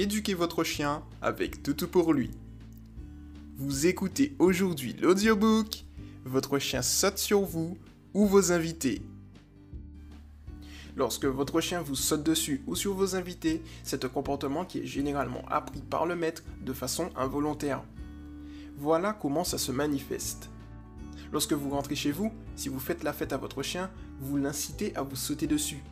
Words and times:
éduquer 0.00 0.32
votre 0.32 0.64
chien 0.64 1.02
avec 1.20 1.62
Toutou 1.62 1.86
pour 1.86 2.14
lui. 2.14 2.30
Vous 3.58 3.86
écoutez 3.86 4.34
aujourd'hui 4.38 4.96
l'audiobook 4.98 5.84
Votre 6.24 6.58
chien 6.58 6.80
saute 6.80 7.18
sur 7.18 7.42
vous 7.42 7.76
ou 8.14 8.24
vos 8.24 8.50
invités. 8.50 9.02
Lorsque 10.96 11.26
votre 11.26 11.60
chien 11.60 11.82
vous 11.82 11.96
saute 11.96 12.22
dessus 12.22 12.62
ou 12.66 12.76
sur 12.76 12.94
vos 12.94 13.14
invités, 13.14 13.62
c'est 13.84 14.02
un 14.02 14.08
comportement 14.08 14.64
qui 14.64 14.78
est 14.78 14.86
généralement 14.86 15.44
appris 15.50 15.82
par 15.82 16.06
le 16.06 16.16
maître 16.16 16.44
de 16.64 16.72
façon 16.72 17.10
involontaire. 17.14 17.82
Voilà 18.78 19.12
comment 19.12 19.44
ça 19.44 19.58
se 19.58 19.70
manifeste. 19.70 20.48
Lorsque 21.30 21.52
vous 21.52 21.68
rentrez 21.68 21.94
chez 21.94 22.10
vous, 22.10 22.32
si 22.56 22.70
vous 22.70 22.80
faites 22.80 23.04
la 23.04 23.12
fête 23.12 23.34
à 23.34 23.36
votre 23.36 23.62
chien, 23.62 23.90
vous 24.18 24.38
l'incitez 24.38 24.96
à 24.96 25.02
vous 25.02 25.16
sauter 25.16 25.46
dessus. 25.46 25.82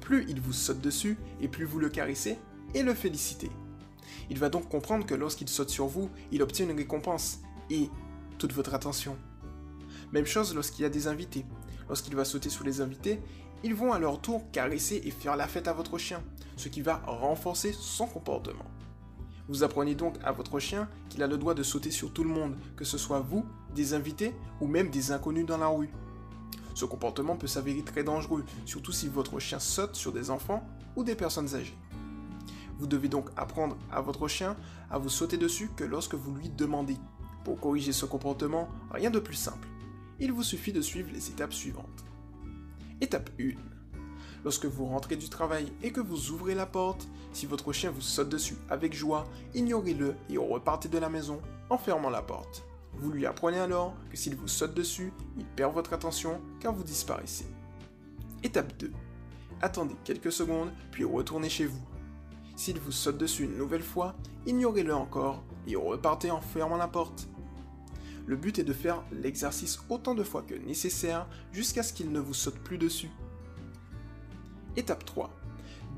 Plus 0.00 0.26
il 0.28 0.40
vous 0.40 0.52
saute 0.52 0.80
dessus, 0.80 1.16
et 1.40 1.46
plus 1.46 1.64
vous 1.64 1.78
le 1.78 1.90
caressez 1.90 2.38
le 2.82 2.94
félicitez. 2.94 3.50
Il 4.30 4.38
va 4.38 4.48
donc 4.48 4.68
comprendre 4.68 5.06
que 5.06 5.14
lorsqu'il 5.14 5.48
saute 5.48 5.70
sur 5.70 5.86
vous, 5.86 6.10
il 6.32 6.42
obtient 6.42 6.68
une 6.68 6.76
récompense 6.76 7.40
et 7.70 7.88
toute 8.38 8.52
votre 8.52 8.74
attention. 8.74 9.16
Même 10.12 10.26
chose 10.26 10.54
lorsqu'il 10.54 10.84
a 10.84 10.88
des 10.88 11.08
invités. 11.08 11.44
Lorsqu'il 11.88 12.16
va 12.16 12.24
sauter 12.24 12.50
sous 12.50 12.64
les 12.64 12.80
invités, 12.80 13.20
ils 13.62 13.74
vont 13.74 13.92
à 13.92 13.98
leur 13.98 14.20
tour 14.20 14.50
caresser 14.52 15.00
et 15.04 15.10
faire 15.10 15.36
la 15.36 15.46
fête 15.46 15.68
à 15.68 15.72
votre 15.72 15.98
chien, 15.98 16.22
ce 16.56 16.68
qui 16.68 16.82
va 16.82 16.96
renforcer 17.06 17.72
son 17.72 18.06
comportement. 18.06 18.64
Vous 19.48 19.62
apprenez 19.62 19.94
donc 19.94 20.16
à 20.24 20.32
votre 20.32 20.58
chien 20.58 20.88
qu'il 21.08 21.22
a 21.22 21.26
le 21.28 21.38
droit 21.38 21.54
de 21.54 21.62
sauter 21.62 21.90
sur 21.90 22.12
tout 22.12 22.24
le 22.24 22.30
monde, 22.30 22.56
que 22.76 22.84
ce 22.84 22.98
soit 22.98 23.20
vous, 23.20 23.46
des 23.74 23.94
invités 23.94 24.34
ou 24.60 24.66
même 24.66 24.90
des 24.90 25.12
inconnus 25.12 25.46
dans 25.46 25.58
la 25.58 25.68
rue. 25.68 25.90
Ce 26.74 26.84
comportement 26.84 27.36
peut 27.36 27.46
s'avérer 27.46 27.82
très 27.82 28.02
dangereux, 28.02 28.44
surtout 28.66 28.92
si 28.92 29.08
votre 29.08 29.38
chien 29.38 29.60
saute 29.60 29.94
sur 29.94 30.12
des 30.12 30.30
enfants 30.30 30.66
ou 30.96 31.04
des 31.04 31.14
personnes 31.14 31.54
âgées. 31.54 31.78
Vous 32.78 32.86
devez 32.86 33.08
donc 33.08 33.28
apprendre 33.36 33.76
à 33.90 34.00
votre 34.00 34.28
chien 34.28 34.56
à 34.90 34.98
vous 34.98 35.08
sauter 35.08 35.36
dessus 35.36 35.70
que 35.76 35.84
lorsque 35.84 36.14
vous 36.14 36.34
lui 36.34 36.48
demandez. 36.48 36.96
Pour 37.44 37.60
corriger 37.60 37.92
ce 37.92 38.06
comportement, 38.06 38.68
rien 38.90 39.10
de 39.10 39.18
plus 39.18 39.36
simple. 39.36 39.68
Il 40.18 40.32
vous 40.32 40.42
suffit 40.42 40.72
de 40.72 40.80
suivre 40.80 41.10
les 41.12 41.28
étapes 41.28 41.52
suivantes. 41.52 42.04
Étape 43.00 43.30
1. 43.40 43.50
Lorsque 44.44 44.66
vous 44.66 44.86
rentrez 44.86 45.16
du 45.16 45.28
travail 45.28 45.72
et 45.82 45.92
que 45.92 46.00
vous 46.00 46.30
ouvrez 46.30 46.54
la 46.54 46.66
porte, 46.66 47.08
si 47.32 47.46
votre 47.46 47.72
chien 47.72 47.90
vous 47.90 48.00
saute 48.00 48.28
dessus 48.28 48.56
avec 48.70 48.94
joie, 48.94 49.26
ignorez-le 49.54 50.14
et 50.30 50.38
repartez 50.38 50.88
de 50.88 50.98
la 50.98 51.08
maison 51.08 51.40
en 51.68 51.78
fermant 51.78 52.10
la 52.10 52.22
porte. 52.22 52.64
Vous 52.94 53.10
lui 53.10 53.26
apprenez 53.26 53.58
alors 53.58 53.94
que 54.10 54.16
s'il 54.16 54.36
vous 54.36 54.48
saute 54.48 54.74
dessus, 54.74 55.12
il 55.36 55.44
perd 55.44 55.74
votre 55.74 55.92
attention 55.92 56.40
car 56.60 56.72
vous 56.72 56.84
disparaissez. 56.84 57.46
Étape 58.42 58.76
2. 58.78 58.92
Attendez 59.60 59.96
quelques 60.04 60.32
secondes 60.32 60.72
puis 60.90 61.04
retournez 61.04 61.48
chez 61.48 61.66
vous. 61.66 61.95
S'il 62.56 62.80
vous 62.80 62.92
saute 62.92 63.18
dessus 63.18 63.44
une 63.44 63.58
nouvelle 63.58 63.82
fois, 63.82 64.16
ignorez-le 64.46 64.94
encore 64.94 65.44
et 65.68 65.76
repartez 65.76 66.30
en 66.30 66.40
fermant 66.40 66.78
la 66.78 66.88
porte. 66.88 67.28
Le 68.26 68.36
but 68.36 68.58
est 68.58 68.64
de 68.64 68.72
faire 68.72 69.04
l'exercice 69.12 69.78
autant 69.90 70.14
de 70.14 70.24
fois 70.24 70.42
que 70.42 70.54
nécessaire 70.54 71.28
jusqu'à 71.52 71.82
ce 71.82 71.92
qu'il 71.92 72.10
ne 72.10 72.18
vous 72.18 72.34
saute 72.34 72.58
plus 72.58 72.78
dessus. 72.78 73.10
Étape 74.76 75.04
3. 75.04 75.30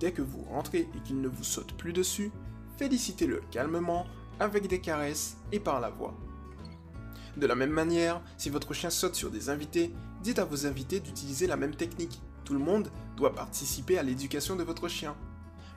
Dès 0.01 0.13
que 0.13 0.21
vous 0.21 0.43
rentrez 0.43 0.89
et 0.95 1.01
qu'il 1.05 1.21
ne 1.21 1.29
vous 1.29 1.45
saute 1.45 1.75
plus 1.75 1.93
dessus, 1.93 2.33
félicitez-le 2.77 3.41
calmement 3.51 4.07
avec 4.41 4.67
des 4.67 4.81
caresses 4.81 5.37
et 5.53 5.61
par 5.61 5.81
la 5.81 5.91
voix. 5.91 6.15
De 7.37 7.47
la 7.47 7.55
même 7.55 7.71
manière, 7.71 8.21
si 8.37 8.51
votre 8.51 8.75
chien 8.75 8.91
saute 8.91 9.15
sur 9.15 9.31
des 9.31 9.49
invités, 9.49 9.93
dites 10.23 10.41
à 10.41 10.45
vos 10.45 10.67
invités 10.67 10.99
d'utiliser 10.99 11.47
la 11.47 11.57
même 11.57 11.75
technique. 11.77 12.21
Tout 12.45 12.53
le 12.53 12.59
monde 12.59 12.91
doit 13.17 13.35
participer 13.35 13.97
à 13.97 14.03
l'éducation 14.03 14.57
de 14.57 14.65
votre 14.65 14.89
chien. 14.89 15.17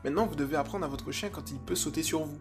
Maintenant, 0.04 0.26
vous 0.26 0.36
devez 0.36 0.56
apprendre 0.56 0.86
à 0.86 0.90
votre 0.90 1.12
chien 1.12 1.30
quand 1.30 1.52
il 1.52 1.60
peut 1.60 1.76
sauter 1.76 2.04
sur 2.04 2.24
vous. 2.24 2.40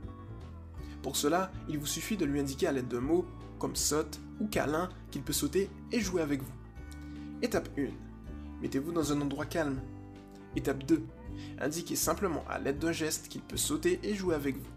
Pour 1.02 1.16
cela, 1.16 1.50
il 1.68 1.78
vous 1.78 1.86
suffit 1.86 2.16
de 2.16 2.24
lui 2.24 2.40
indiquer 2.40 2.66
à 2.66 2.72
l'aide 2.72 2.88
de 2.88 2.98
mots 2.98 3.26
comme 3.58 3.76
saute 3.76 4.20
ou 4.40 4.46
câlin 4.46 4.88
qu'il 5.10 5.22
peut 5.22 5.32
sauter 5.32 5.70
et 5.92 6.00
jouer 6.00 6.22
avec 6.22 6.42
vous. 6.42 6.52
Étape 7.42 7.68
1. 7.78 7.88
Mettez-vous 8.60 8.92
dans 8.92 9.12
un 9.12 9.20
endroit 9.20 9.46
calme. 9.46 9.80
Étape 10.56 10.84
2. 10.84 11.02
Indiquez 11.60 11.96
simplement 11.96 12.44
à 12.48 12.58
l'aide 12.58 12.78
d'un 12.78 12.92
geste 12.92 13.28
qu'il 13.28 13.42
peut 13.42 13.56
sauter 13.56 14.00
et 14.02 14.14
jouer 14.14 14.34
avec 14.34 14.56
vous. 14.56 14.68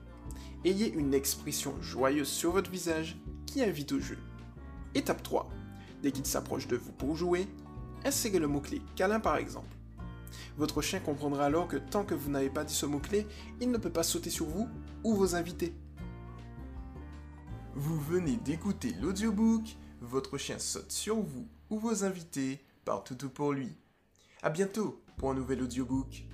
Ayez 0.66 0.94
une 0.94 1.14
expression 1.14 1.76
joyeuse 1.82 2.30
sur 2.30 2.52
votre 2.52 2.72
visage 2.72 3.18
qui 3.46 3.62
invite 3.62 3.92
au 3.92 4.00
jeu. 4.00 4.18
Étape 4.96 5.24
3. 5.24 5.50
Dès 6.02 6.12
qu'il 6.12 6.26
s'approche 6.26 6.68
de 6.68 6.78
vous 6.78 6.92
pour 6.92 7.16
jouer, 7.16 7.48
insérez 8.06 8.40
le 8.40 8.48
mot-clé 8.48 8.82
câlin 8.96 9.20
par 9.20 9.38
exemple. 9.38 9.76
Votre 10.58 10.82
chien 10.82 11.00
comprendra 11.00 11.46
alors 11.46 11.68
que 11.68 11.78
tant 11.78 12.04
que 12.04 12.14
vous 12.14 12.30
n'avez 12.30 12.50
pas 12.50 12.64
dit 12.64 12.74
ce 12.74 12.86
mot-clé, 12.86 13.28
il 13.62 13.72
ne 13.72 13.78
peut 13.78 13.92
pas 13.92 14.04
sauter 14.04 14.30
sur 14.30 14.46
vous 14.46 14.68
ou 15.04 15.16
vos 15.16 15.36
invités. 15.36 15.74
Vous 17.76 18.00
venez 18.00 18.38
d'écouter 18.38 18.94
l'audiobook 19.02 19.64
Votre 20.02 20.38
chien 20.38 20.60
saute 20.60 20.92
sur 20.92 21.16
vous 21.16 21.48
ou 21.70 21.80
vos 21.80 22.04
invités 22.04 22.64
par 22.86 23.04
Toutou 23.04 23.30
pour 23.30 23.52
lui. 23.54 23.70
A 24.42 24.50
bientôt 24.50 25.02
pour 25.18 25.32
un 25.32 25.36
nouvel 25.36 25.62
audiobook. 25.64 26.26